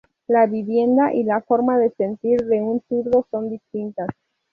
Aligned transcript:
La 0.25 0.47
vivienda 0.47 1.13
y 1.13 1.23
la 1.23 1.41
forma 1.41 1.77
de 1.77 1.91
sentir 1.91 2.39
de 2.45 2.59
un 2.59 2.81
zurdo 2.89 3.27
son 3.29 3.51
distintas. 3.51 4.07